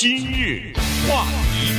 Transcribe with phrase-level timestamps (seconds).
[0.00, 0.72] 今日
[1.08, 1.74] 话题，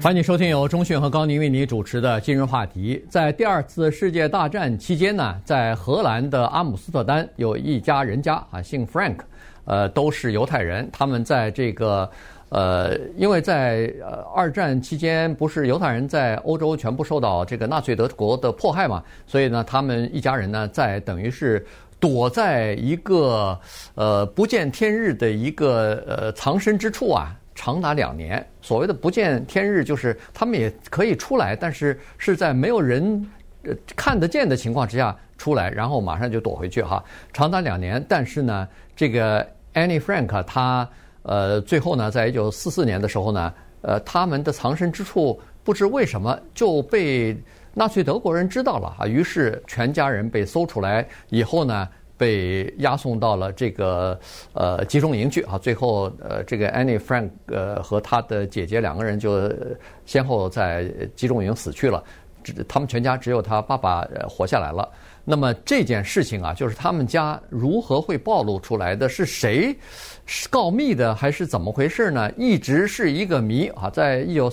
[0.00, 3.02] 欢迎收听由中讯和高宁为你主持的《今日话题》。
[3.10, 9.16] 在第二次世界大战期间呢，在荷兰的阿姆斯特丹有一家人家啊，姓 Frank，
[9.64, 10.88] 呃，都是犹太人。
[10.92, 12.08] 他们在这个
[12.50, 13.92] 呃，因为在
[14.32, 21.66] 二战期间，不是犹太人在欧洲全部受到这个纳粹德国的迫害嘛，所以呢，他们一家人呢，在等于是。
[22.04, 23.58] 躲在一个
[23.94, 28.46] 呃不见天日的一个呃藏身之处啊，长达两年。
[28.60, 33.26] 所谓的不见天日，就是他们也可以出来，但是是在没有人
[33.96, 37.02] 看得见的情况之下出来，然后马上就躲回去哈。
[37.32, 39.42] 长达两年，但是呢，这个
[39.72, 40.86] Annie Frank 他
[41.22, 47.34] 呃最后呢，在一九四四年的时候呢，呃他们的藏身之处不知为什么就被。
[47.74, 54.18] 纳粹德国人知道了啊，于是全家人被搜出来以后呢，被押送到了这个
[54.52, 55.58] 呃集中营去啊。
[55.58, 59.52] 最后呃，这个 Annie Frank 呃和他的姐姐两个人就
[60.06, 62.02] 先后在集中营死去了，
[62.68, 64.88] 他们全家只有他爸爸活下来了。
[65.24, 69.76] 那么这件事情啊，就是他们家如何会暴露出来的，是谁
[70.48, 72.30] 告密的，还是怎么回事呢？
[72.36, 74.48] 一直是一个谜啊，在一九。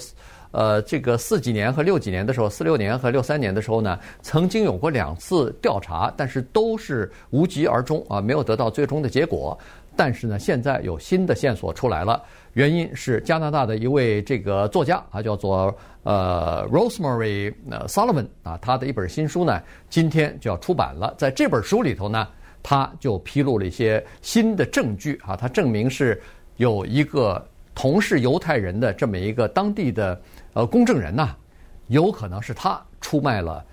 [0.52, 9.58] 呃，这个四几年和六几年的时候，四六年和六三年的时候呢，曾经有过两次调查，但是都是无疾而终啊，没有得到最终的结果。
[9.96, 17.54] 但是呢，现在有新的线索出来了，原因是加拿大的一位这个作家啊，叫做呃 Rosemary
[17.88, 21.14] Sullivan 啊，他的一本新书呢，今天就要出版了。
[21.18, 22.26] 在这本书里头呢，
[22.64, 26.22] 他就披露了一些新的证据啊，他证明是
[26.56, 30.20] 有一个同是犹太人的这么一个当地的。
[30.54, 31.38] 呃，公证人呐、啊，
[31.88, 33.64] 有可能是他出卖了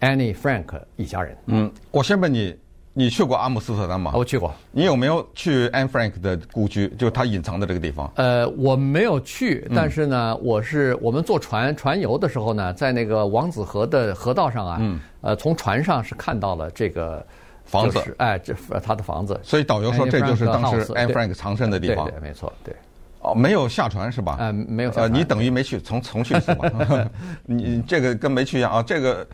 [0.00, 1.34] Annie Frank 一家人。
[1.46, 2.54] 嗯，我先问你，
[2.92, 4.12] 你去过阿姆斯特丹吗？
[4.14, 4.52] 我去过。
[4.70, 8.12] 你有没有去 Anne Frank 的故居，就他隐藏的这个地方？
[8.16, 17.26] 呃，我没有去，但是呢，嗯、我是我们坐船船游的时候呢，在那个王子河的河道上啊，嗯，呃，从船上是看到了这个
[17.64, 19.40] 房子，哎，这他的房子。
[19.42, 22.04] 所以导游说这就是当时 Anne Frank 藏身的地方。
[22.04, 22.76] 对，对，没错，对。
[23.20, 24.36] 哦，没有下船是吧？
[24.40, 25.10] 嗯，没有下船。
[25.10, 27.10] 呃，你等于没去，从从去是吧？
[27.44, 28.82] 你这个跟没去一样啊。
[28.82, 29.28] 这个，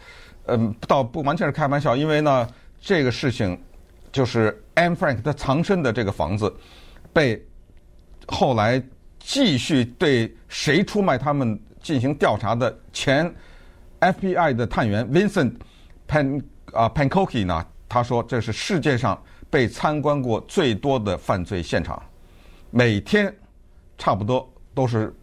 [0.46, 2.48] 呃，倒不完全是开玩笑，因为呢，
[2.80, 3.60] 这个事情
[4.10, 6.52] 就是 Anne Frank 他藏身的这个房子，
[7.12, 7.40] 被
[8.26, 8.82] 后来
[9.20, 13.32] 继续对谁出卖他们进行调查的前
[14.00, 15.52] FBI 的探员 Vincent
[16.08, 22.02] Pan 啊 Pancoki 呢，他说这是世界上被参观过最多的犯罪现场，
[22.70, 23.32] 每天。
[23.98, 25.14] 差不多都是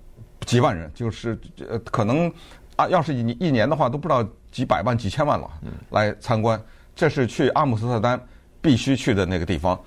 [0.41, 1.39] 几万人，就是
[1.69, 2.31] 呃，可能
[2.75, 5.49] 啊，要是一一年的话，都不知道几百万、几千万了，
[5.89, 6.61] 来参观。
[6.95, 8.21] 这是去阿姆斯特丹
[8.61, 9.79] 必须去的那个地方，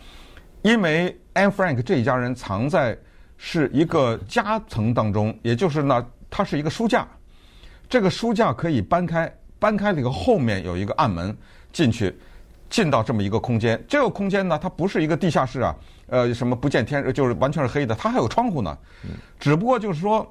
[0.63, 2.97] 因为 Anne Frank 这一家人藏在
[3.37, 7.07] 是一个夹层当中，也就是呢，它是一个书架，
[7.89, 11.37] 这个书架可以搬开，搬开了以后后面有一个暗门
[11.73, 12.17] 进去，
[12.69, 13.83] 进到这么一个空间。
[13.89, 15.75] 这个空间呢，它不是一个地下室啊。
[16.07, 17.95] 呃，什么不见天，就是完全是黑的。
[17.95, 18.77] 它还有窗户呢，
[19.41, 20.27] 只不过就是说，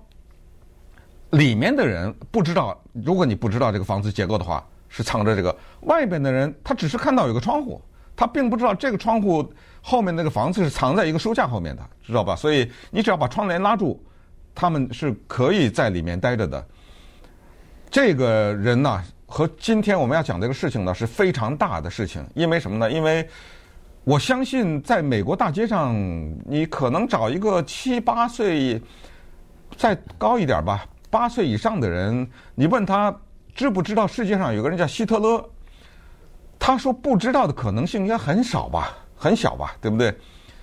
[1.32, 2.80] 里面的人不知道。
[2.92, 5.56] 如果你不知道这个房子结构的话，是藏着这个。
[5.82, 7.82] 外边的人他只是看到有个窗户，
[8.16, 9.52] 他并不知道这个窗户
[9.82, 12.36] 后面那个房子是藏在一个书架后面的，知道吧？
[12.36, 14.00] 所以你只要把窗帘拉住，
[14.54, 16.64] 他们是可以在里面待着的。
[17.90, 22.92] 这个人呢，和今天我们要讲这个事情呢是非常大的事情，因为什么呢？
[22.92, 23.28] 因为。
[24.04, 25.96] 我相信，在美国大街上，
[26.46, 28.80] 你可能找一个七八岁，
[29.78, 33.16] 再高一点吧，八岁以上的人，你问他
[33.56, 35.50] 知不知道世界上有个人叫希特勒，
[36.60, 40.14] 他说不知道的可能性应该很少吧，很小吧，对不对？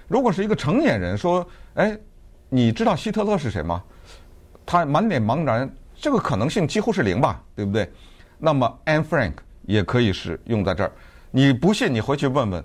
[0.06, 1.44] 如果是一个成年人说，
[1.75, 1.98] 哎，
[2.50, 3.82] 你知道希特勒是谁吗？
[4.66, 7.91] 他满脸茫然，这个可能性几乎是零吧，对不对？
[8.40, 10.90] 那么 Anne Frank 也可以是用在这儿，
[11.30, 12.64] 你不信你回去问问。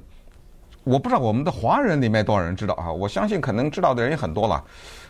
[0.83, 2.91] 我不知道我们的华人里面多少人知道啊？
[2.91, 4.63] 我相信可能知道的人也很多了。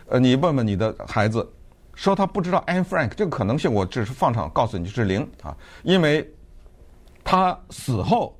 [0.08, 1.46] 呃，你问问你的孩子，
[1.94, 6.26] 说他不知道 Anne Frank 这个可能性，我只是放场告诉你是零啊，因为
[7.22, 8.34] 他死后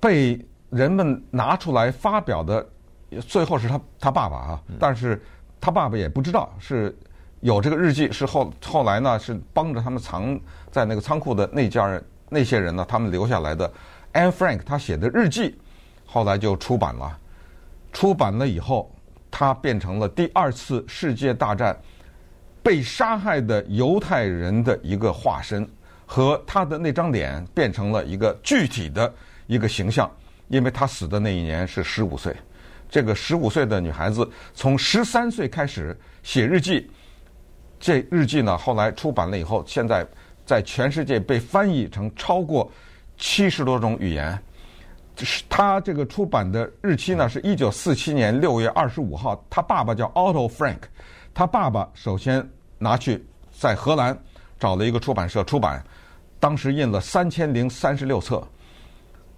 [0.00, 2.68] 被人们拿出来发表的，
[3.20, 5.22] 最后是他他爸爸啊，但是
[5.60, 6.92] 他爸爸也不知道是
[7.40, 10.38] 有这个日记，是后后来呢是帮着他们藏
[10.70, 13.70] 在那个仓库的那家人那些人呢，他们留下来的
[14.12, 15.58] Anne Frank 他写的日记。
[16.04, 17.16] 后来就出版了，
[17.92, 18.92] 出版了以后，
[19.30, 21.76] 他变成了第二次世界大战
[22.64, 25.64] 被杀害的犹太人的一个化身，
[26.04, 29.14] 和他的那张脸变成了一个具体的
[29.46, 30.10] 一个形象，
[30.48, 32.34] 因为他死的那一年是十五岁，
[32.88, 36.90] 这个十五岁的女孩子从十三岁开始写日记，
[37.80, 40.06] 这日记呢后来出版了以后，现在
[40.44, 42.70] 在全世界被翻译成超过
[43.16, 44.38] 七十多种语言。
[45.22, 49.42] 是他这个出版的日期呢是一九四七年六月二十五号。
[49.50, 50.78] 他爸爸叫 Otto Frank，
[51.34, 52.48] 他爸爸首先
[52.78, 54.18] 拿去在荷兰
[54.58, 55.84] 找了一个出版社出版，
[56.38, 58.42] 当时印了三千零三十六册。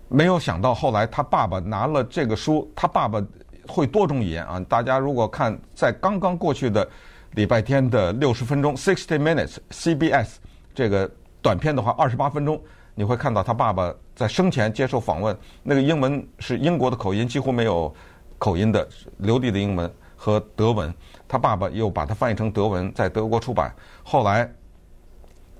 [0.08, 3.20] 没有想到后来他爸爸拿了这个书，他爸爸
[3.66, 4.60] 会多种语言啊！
[4.68, 6.88] 大家如果看在刚刚过去的
[7.32, 10.34] 礼拜天的六十分钟 （sixty minutes） CBS
[10.74, 12.60] 这个短片的话，二十八分钟，
[12.94, 17.92] 你会看到他爸爸在生前接受访问，那个英文是英国的口音，几乎没有
[18.36, 18.86] 口音的
[19.16, 20.92] 流利的英文和德文。
[21.26, 23.74] 他爸爸又把它翻译成德文，在德国出版。
[24.02, 24.50] 后来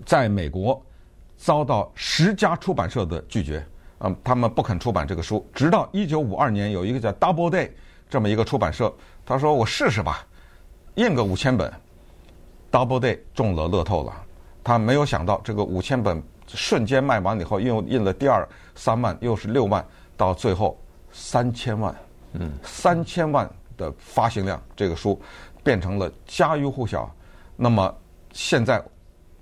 [0.05, 0.81] 在美国
[1.39, 3.65] 遭到十家出版社的拒绝。
[4.01, 7.71] 嗯，他们不肯出版这个书，直到一九五二年，有一个叫 Doubleday
[8.11, 8.93] 这么一个出版社，
[9.25, 10.27] 他说：“我试试吧，
[10.95, 11.73] 印个五千本。
[12.71, 14.13] ”Doubleday 中了乐透了，
[14.65, 19.85] 他没有想到这个五千本瞬间卖完以后，又印了第二三万，又是六万，
[20.17, 20.81] 到最后
[21.11, 21.95] 三千万，
[22.33, 23.47] 嗯，三千万
[23.77, 25.21] 的发行量，这个书
[25.63, 27.15] 变成了家喻户晓。
[27.57, 27.95] 那么
[28.33, 28.83] 现在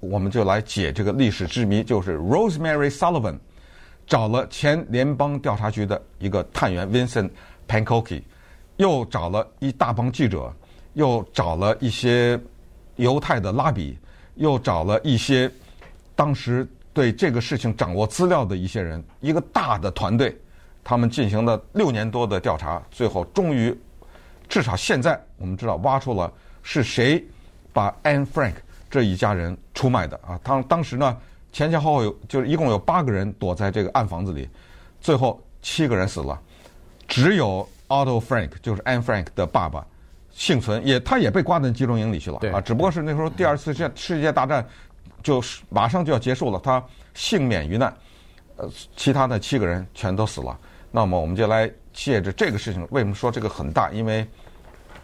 [0.01, 3.39] 我们就来解这个历史之谜，就是 Rosemary Sullivan。
[4.07, 7.31] 找了前联邦调查局的一个探员 Vincent
[7.69, 8.25] Pankoki，
[8.77, 10.53] 又找了一大帮记者，
[10.95, 12.39] 又找了一些
[12.97, 13.99] 犹太的拉比，
[14.35, 15.51] 又找了一些
[16.15, 20.37] 当时对这个事情掌握资料的一些人，一个大的团队，
[20.83, 23.77] 他们进行了六年多的调查，最后终于，
[24.49, 26.33] 至少现在我们知道挖出了
[26.63, 27.25] 是谁
[27.73, 28.55] 把 Anne Frank
[28.91, 30.39] 这一家人出卖的啊！
[30.43, 31.17] 当当时呢？
[31.53, 34.49] 前前后后有就是一共有八个人躲在这个暗房子里，
[35.01, 36.41] 最后七个人死了，
[37.09, 39.85] 只有 Otto Frank 就是 Anne Frank 的爸爸
[40.33, 44.67] 幸存，也他也被挂在集中营里去了啊，只不过是那时候第二次世世界大战
[45.23, 46.83] 就是马上就要结束了，他
[47.15, 47.95] 幸免于难，
[48.57, 50.59] 呃，其他的七个人全都死了。
[50.91, 53.91] 那么我们就来借着这个事情，为什么说这个很大？
[53.91, 54.27] 因为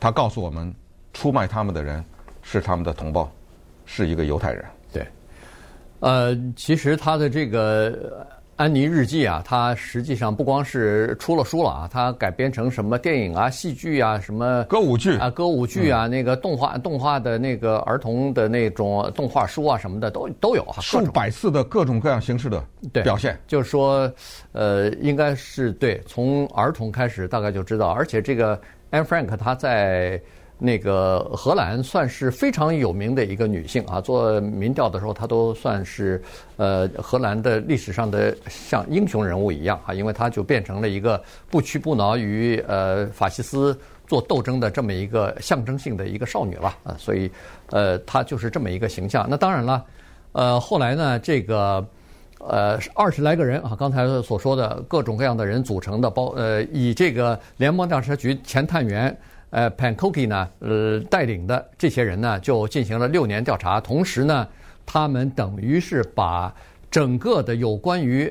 [0.01, 0.75] 他告诉我们，
[1.13, 2.05] 出卖他们的人
[2.43, 3.31] 是他们的同胞，
[3.85, 4.65] 是一个犹太人。
[4.93, 5.07] 对
[6.01, 8.27] 呃，其实他的这个
[8.57, 22.65] 安妮日记啊，它实际上不光是出了书了啊，它改编成什么电影啊、戏剧啊、什么歌舞剧啊、歌舞剧啊，嗯、那个动画、动画的那个儿童的那种动画书啊什么的都都有啊，数百次的各种各样形式的
[23.05, 23.39] 表现。
[23.47, 24.11] 就是说，
[24.53, 28.59] 呃，应该是对，从儿童开始大概就知道，而且这个
[28.91, 30.19] Anne Frank 他在。
[30.59, 36.23] 那个荷兰算是非常有名的一个女性啊，做民调的时候，她都算是
[36.57, 47.31] 呃荷兰的历史上的像英雄人物一样啊，因为她就变成了一个不屈不挠于呃法西斯做斗争的这么一个象征性的一个少女了啊，所以
[47.69, 49.27] 呃她就是这么一个形象。
[49.29, 49.85] 那当然了，
[50.33, 51.87] 呃后来呢，这个
[52.39, 59.15] 呃二十来个人啊，刚才所说的各种各样的人组成的包呃以这个联邦调查局前探员。
[59.57, 63.81] 呃，Pankoki 呢，呃，带领的这些人呢，就进行了六年调查。
[63.81, 64.47] 同时呢，
[64.85, 66.55] 他们等于是把
[66.91, 68.31] 整个的有关于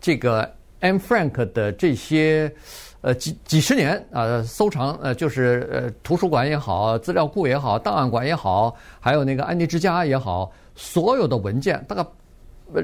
[0.00, 0.42] 这个
[0.80, 2.52] Anne Frank 的这些
[3.00, 12.04] 呃几几十年啊、呃、收藏呃就是呃图书馆也好，资料库也好，档案馆也好，还有那个安妮之家也好，所有的文件大概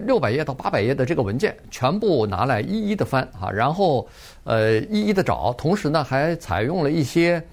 [0.07, 4.07] 六百页到八百页的这个文件，全部拿来一一的翻啊，然后
[4.45, 5.53] 呃一一的找。
[5.55, 7.45] 同时呢，还采用了一些。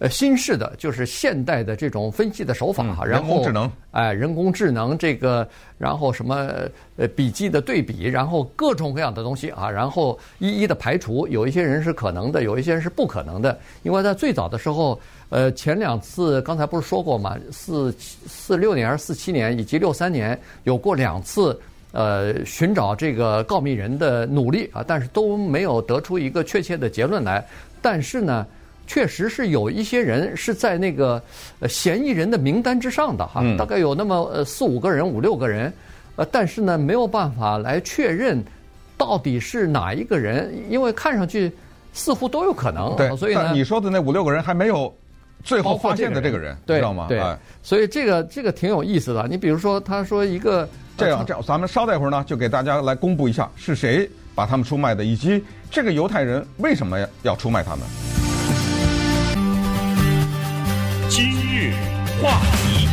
[0.00, 6.48] 呃，新式的就是现代的这种分析的手法哈，然后人工智能，哎，人工智能这个，然后什么
[6.96, 15.00] 呃笔记的对比，然后各种各样的东西啊，然后一一的排除，有一些人是可能的，有一些人是不可能的，因为在最早的时候，
[15.30, 27.44] 呃，前两次刚才不是说过嘛，四四六年还是四七年以及六三年有过两次呃寻找这个告密人的努力啊，但是都没有得出一个确切的结论来，
[27.82, 28.46] 但是呢。
[28.88, 31.22] 确实是有一些人是在那个
[31.60, 35.70] 呃嫌疑人的名单之上的哈，大概有那么呃四五个人、五六个人，
[36.16, 38.42] 呃，但是呢没有办法来确认
[38.96, 41.52] 到底是哪一个人，因为看上去
[41.92, 42.96] 似乎都有可能。
[42.96, 44.92] 对，所以呢，你说的那五六个人还没有
[45.44, 47.06] 最后发现的这个人，知道吗？
[47.10, 47.22] 对，
[47.62, 49.28] 所以这个这个挺有意思的。
[49.28, 50.66] 你比如说，他说一个
[50.96, 58.07] 这样这样，咱们稍待一会儿呢，就给大家来公布一下是谁把他们出卖的，以及这个犹太人为什么要出卖他们。
[62.20, 62.88] 话题，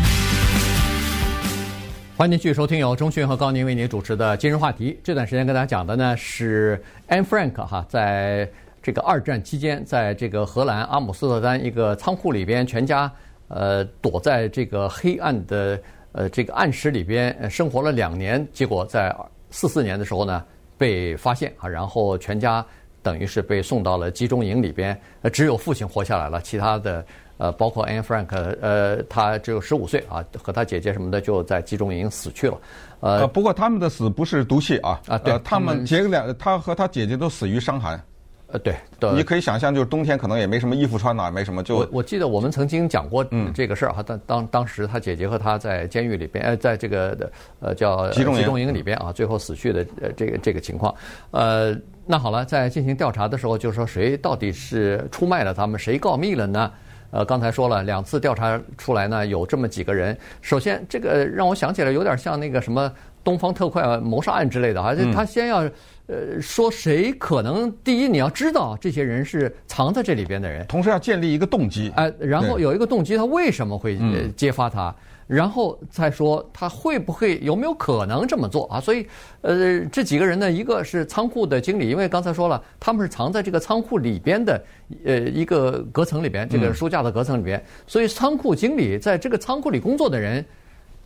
[2.15, 4.91] 欢迎继续收听由钟迅和高宁为您主持的《今日话题》。
[5.03, 6.79] 这段时间跟大家讲的呢是
[7.09, 8.47] Anne Frank 哈，在
[8.83, 13.11] 这个二战期间，在这个荷兰阿姆斯特丹一个仓库里边，全家
[13.47, 19.15] 呃躲在这个黑暗的呃这个暗室里边生活了两年，结果在
[19.49, 20.43] 四四年的时候呢
[20.77, 22.63] 被发现啊，然后全家
[23.01, 27.03] 等于是被送到了集中营里边，呃，只有父亲活下来了，其他的
[27.37, 28.27] 呃包括 Anne Frank，
[28.61, 32.57] 呃，他只有十五岁啊，和他姐姐什么的就在集中营死去了，
[32.99, 38.01] 呃，不过他们的死不是毒气啊啊，对，他们姐俩他和他姐姐都死于伤寒。
[38.47, 38.75] 呃，对，
[39.15, 41.63] 你可以想象，就是冬天可能也没什么衣服穿呐，没什么。
[41.63, 43.25] 就我我记得我们曾经讲过
[43.55, 47.17] 这个事儿哈，当当当时他姐姐和他在监狱里边，呃，在这个
[47.59, 50.93] 呃叫集中营里边啊，最后死去的呃这个这个情况。
[51.31, 51.75] 呃，
[52.05, 56.71] 那好了，在进行调查的时候，就是说谁到底是出卖了他们，谁告密了呢？
[57.15, 60.17] 呃，刚才说了两次调查出来呢，有这么几个人。
[60.41, 62.91] 首先，这个让我想起来有点像那个什么
[63.23, 65.67] 东方特快谋杀案之类的啊，就他先要。
[66.07, 73.97] 呃，说谁可能第一，你要知道这些人是藏在这里边的人，同时要建立一个动机，哎，然后有一个动机，他为什么会
[74.37, 74.93] 揭发他，
[75.27, 78.79] 然后再说他会不会有没有可能这么做啊？
[78.79, 79.07] 所以，
[79.41, 84.63] 呃，这几个人呢，一个是仓库的经理，因为刚才说了，他们是藏在这个仓库里边的，
[85.03, 90.45] 呃，一个隔层里边，这个书架的隔层里边，所以仓库经理在这个仓库里工作的人，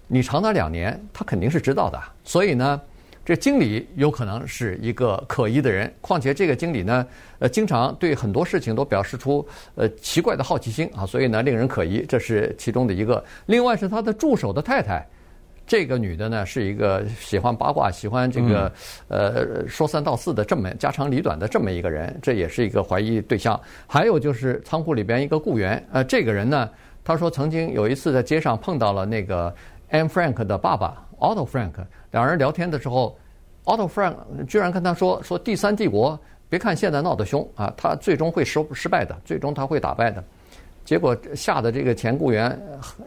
[0.08, 2.82] 你长达两年，他肯定是知道的，所以呢。
[3.30, 7.06] 这经理有可能是一个可疑的人，况且这个经理呢，
[7.38, 13.24] 呃，经常对很多事情都表示出呃奇怪的好奇心啊，所以呢，令人可疑，这是其中的一个。
[13.46, 15.08] 另外是他的助手的太太，
[15.68, 18.72] 这个女的呢，是一个喜欢八卦、喜欢这个
[19.10, 23.62] 呃说三道四的这么家长里短的这么一个人，这也是一个怀疑对象。
[23.86, 26.68] 还有就是仓库里边一个雇员，呃，这个人呢，
[27.04, 29.54] 他说曾经有一次在街上碰到了那个
[29.92, 31.74] Anne Frank 的爸爸 Otto Frank。
[32.12, 33.18] 两人聊天的时候
[33.66, 34.16] ，Otto Frank
[34.48, 40.24] 居然跟他说：“说第三帝国，别看现在闹得凶啊，他最终会失失败的，最终他会打败的。”
[40.84, 42.50] 结果吓得这个前雇员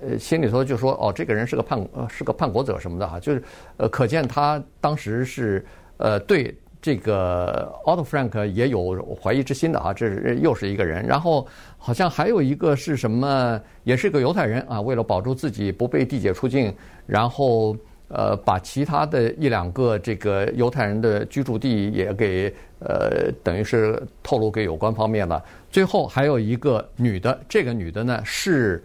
[0.01, 3.43] 呃心里头就说：“哦，这个人是个叛是个叛国者什么的哈。”就是
[3.77, 5.67] 呃，可见他当时是
[5.97, 9.93] 呃对这个 Otto Frank 也有怀疑之心的啊。
[9.93, 11.45] 这是又是一个人，然后
[11.77, 16.73] 好像还有一个是什么，也是个犹太人啊，为了保住自己不被递解出境，
[17.05, 17.77] 然后。
[18.13, 25.43] 呃，把其他的一两个这个犹太人的居住地也给呃，等于是透露给有关方面了。
[25.71, 28.85] 最后还有一个女的，这个女的呢是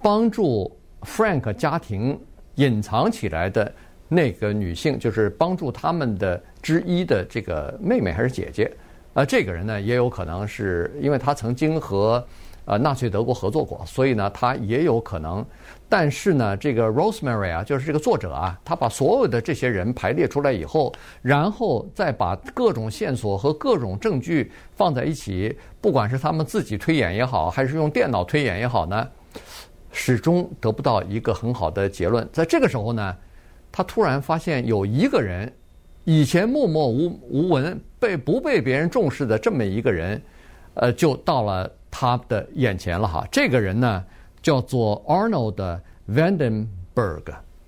[0.00, 0.70] 帮助
[1.02, 2.16] Frank 家庭
[2.54, 3.72] 隐藏起来的
[4.06, 8.70] 那个女性，就是帮助他们的之一的这个妹妹还是姐姐。
[9.14, 12.24] 啊、这个人呢也有可能是因为她曾经和
[12.68, 15.44] 呃纳粹德国合作过，所以呢他也有可能。
[15.88, 29.08] 但是呢，这个 Rosemary 啊，就是这个作者啊，他把所有的这些人排列出来以后，然后再把各种线索和各种证据放在一起，不管是他们自己推演也好，还是用电脑推演也好呢，
[29.90, 32.28] 始终得不到一个很好的结论。
[32.30, 33.16] 在这个时候呢，
[33.72, 35.50] 他突然发现有一个人，
[36.04, 40.20] 以前默默无无闻、被不被别人重视的这么一个人，
[40.74, 43.26] 呃，就到了他的眼前了哈。
[43.30, 44.04] 这个人呢，
[44.42, 45.80] 叫做 Arnold
[46.10, 47.22] Vandenberg，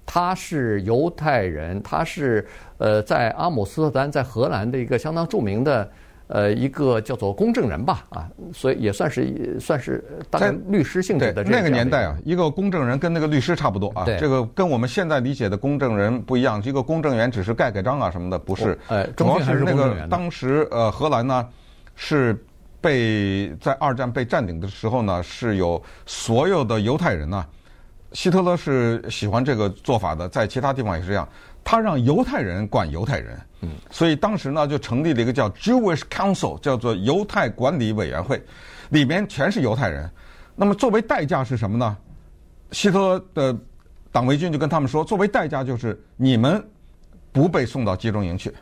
[0.07, 2.47] 他是犹太人，他是
[2.79, 5.91] 呃在阿姆斯特丹，在荷兰的一个相当著名的
[6.27, 11.51] 呃一个叫做公证人吧啊，所以也算是算是大概律师性质的这。
[11.51, 18.79] 那个年代啊，一个公证人跟那个律师差不多啊，这个跟我们现在理解的公证人不一样，一个公证员只是盖盖章啊什么的，不是。
[18.89, 21.49] 呃，主要是那个当时呃荷兰呢
[21.95, 22.37] 是。
[22.81, 27.45] 被在二战被占领的时候呢，是有所有的犹太人呢。
[28.13, 31.29] 希特勒是喜欢这个做法的，在其他地方也是这样。
[31.63, 38.43] 他让犹太人管犹太人，嗯，所以当时呢就成立了一个叫 Jewish Council，叫做犹太管理委员会，
[38.89, 40.11] 里面全是犹太人。
[40.57, 41.97] 那么作为代价是什么呢？
[42.73, 43.59] 希特勒的
[44.11, 46.67] 党卫军就跟他们说，作为代价就是你们
[47.31, 48.53] 不被送到集中营去。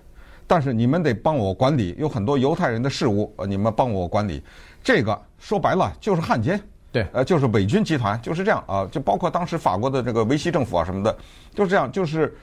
[0.49, 4.43] 但是你们得帮我管理，有很多犹太人的事务，呃，你们帮我管理。
[4.83, 6.59] 这个说白了就是汉奸，
[6.90, 8.88] 对，呃，就是伪军集团，就是这样啊。
[8.90, 11.14] 就包括当时法国的这个维希政府啊什么的，
[11.55, 11.93] 就是这样。
[11.93, 12.35] 就是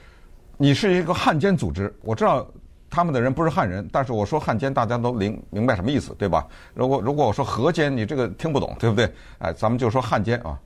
[0.56, 2.46] 你是一个汉奸组织，我知道
[2.88, 6.46] 他们的人不是汉人，但是我说汉奸，大家都明明白什么意思，对吧？
[6.74, 9.12] 如果如果我说河奸，你这个听不懂，对不对？
[9.38, 10.56] 哎，咱们就说汉奸啊。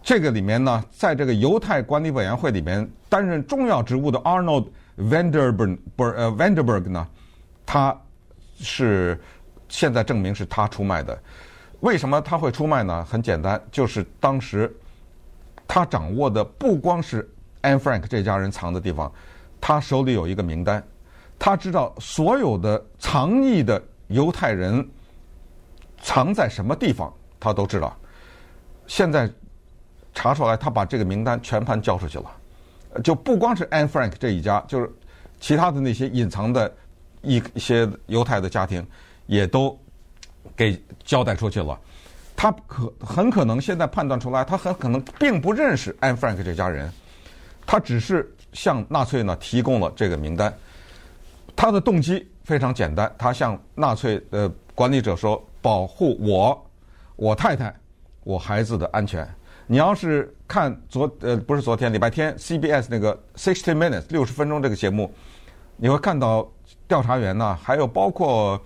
[0.00, 4.66] 这个里面呢，在这个犹太管理委员会里面担任重要职务的 Arnold。
[4.98, 7.08] Vanderberg 不是呃 Vanderberg 呢，
[7.64, 7.98] 他
[8.58, 9.20] 是
[9.68, 11.18] 现在证明是他出卖的。
[11.80, 13.04] 为什么他会出卖呢？
[13.04, 14.72] 很简单，就是当时
[15.66, 17.28] 他掌握的不光是
[17.62, 19.10] Anne Frank 这家人藏的地方，
[19.60, 20.82] 他手里有一个名单，
[21.38, 24.88] 他知道所有的藏匿的犹太人
[26.00, 27.96] 藏在什么地方，他都知道。
[28.86, 29.28] 现在
[30.14, 32.30] 查出来，他把这个名单全盘交出去了，
[33.02, 34.90] 就不光是 Anne Frank 这一家，就是
[35.40, 36.72] 其他的那些隐藏的
[37.22, 38.86] 一些犹太的家庭，
[39.26, 39.78] 也都
[40.56, 41.78] 给交代出去了。
[42.36, 46.92] 他可很可能现在判断出来，他很可能并不认识 Anne Frank 这家人，
[47.64, 50.52] 他只是向纳粹呢提供了这个名单。
[51.54, 56.70] 他的动机非常简单，他向纳粹的管理者说：“保护我、
[57.16, 57.72] 我太太、
[58.24, 59.28] 我孩子的安全。”
[59.72, 65.10] 你要是看昨呃不是昨天礼拜天 CBS 那个 Sixty Minutes 六十分钟这个节目，
[65.78, 66.46] 你会看到
[66.86, 68.60] 调查员呢，还有包括。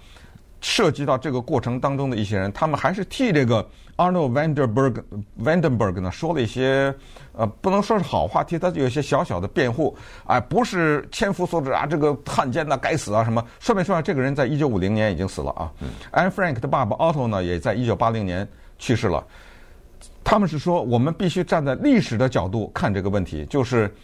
[0.63, 3.65] 涉及到这个过程当中的一些人，他们还是替这个
[3.97, 5.01] Arnold Vandenberg
[5.41, 6.93] Vandenberg 呢说了一些，
[7.35, 9.97] 呃，不能说是好话，替他有一些小小的辩护。
[10.25, 13.45] 哎，不是千夫所指啊，这个汉奸呐，该死啊什么？
[13.61, 15.71] 顺便说下，这个人在一九五零年已经死了啊。
[16.11, 18.49] Anne Frank 的爸爸 Otto 呢，也在一九八零年
[18.79, 19.25] 去世了。
[20.29, 23.95] 他们是说，我们必须站在历史的角度看这个问题，就是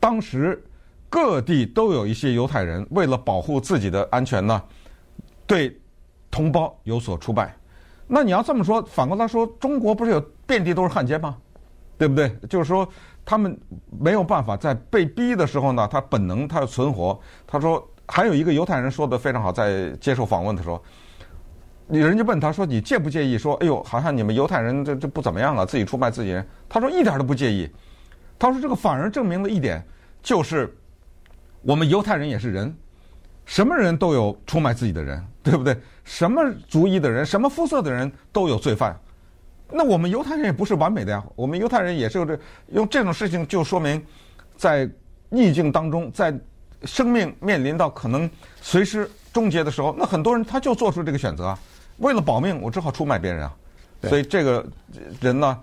[0.00, 0.60] 当时
[1.08, 4.60] 各地都有一些犹太人为了保护自己的安全呢，
[5.46, 5.80] 对。
[6.30, 7.52] 同胞有所出卖，
[8.06, 11.38] 那你要这么说，反过来说，中国不是有遍地都是汉奸吗？
[11.96, 12.28] 对不对？
[12.50, 12.86] 就是说，
[13.24, 13.58] 他们
[13.98, 17.18] 没有办法在被逼的时候呢，他本能他要存活。
[17.46, 20.80] 他说，还有一个犹太人说的非常好，在接受访问的时候，
[21.88, 26.46] 人家问他说，你介不介意说，哎呦，好像你们犹太人这这不怎么样啊，自己出卖自己人。
[26.68, 27.68] 他说一点都不介意。
[28.38, 29.82] 他说这个反而证明了一点，
[30.22, 30.76] 就是
[31.62, 32.74] 我们犹太人也是人。
[33.46, 35.74] 什么人都有出卖自己的人，对不对？
[36.04, 38.94] 什么族裔的人，什么肤色的人都有罪犯。
[39.70, 42.38] 那我们犹太人也不是完美的呀，我们犹太人也是有这
[42.72, 44.04] 用这种事情，就说明
[44.56, 44.88] 在
[45.30, 46.38] 逆境当中，在
[46.84, 48.28] 生命面临到可能
[48.60, 51.56] 随时终结的时候，那很多人他就做出这个选择，
[51.98, 53.54] 为了保命，我只好出卖别人啊。
[54.02, 54.66] 所以这个
[55.20, 55.58] 人呢。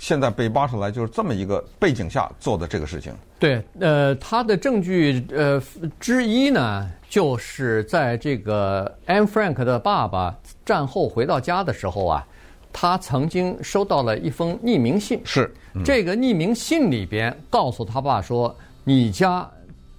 [0.00, 3.12] 现在被挖出来，就是这么一个背景下做的这个事情。
[3.36, 5.60] 对，呃，他的证据呃
[5.98, 10.32] 之一呢，就是在这个 Anne Frank 的爸爸
[10.64, 12.24] 战后回到家的时候啊，
[12.72, 15.20] 他曾经收到了一封匿名信。
[15.24, 19.50] 是，嗯、这个匿名信里边告诉他爸说：“你家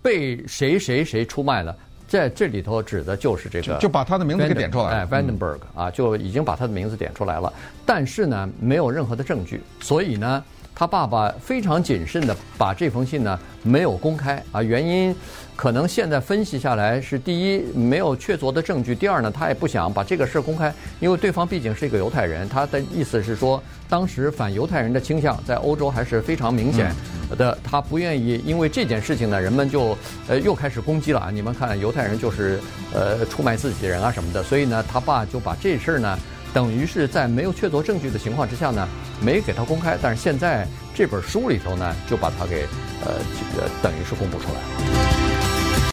[0.01, 1.75] 被谁谁谁出卖了。”
[2.09, 4.89] 在这里头指的就是这个，就，就把他的名字给点出来了。
[4.89, 7.53] 哎，Vandenberg 啊，就已经把他的名字点出来了。
[7.85, 10.43] 但是呢，没有任何的证据，所以呢，
[10.79, 14.63] 他爸爸非常谨慎的把这封信呢没有公开啊。
[14.63, 15.13] 原因
[15.53, 22.47] 可能现在分析下来是：第一，没有确凿的证据；第二呢，他也不想把这个事儿公开，因为对方毕竟是一个犹太人。
[22.47, 26.89] 他的意思是说，当时反犹太人的倾向在欧洲还是非常明显。
[26.89, 29.95] 嗯的他不愿意，因为这件事情呢，人们就
[30.27, 31.29] 呃又开始攻击了啊！
[31.29, 32.59] 你们看，犹太人就是
[32.91, 36.17] 呃出卖自己人啊什么的，所以呢，他爸就把这事儿呢，
[36.53, 38.87] 等于是在没有确凿证据的情况之下呢，
[39.21, 39.97] 没给他公开。
[40.01, 42.67] 但是现在这本书里头呢，就把他给
[43.05, 43.13] 呃
[43.53, 45.28] 这个等于是公布出来了。